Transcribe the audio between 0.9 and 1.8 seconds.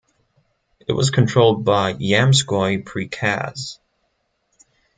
was controlled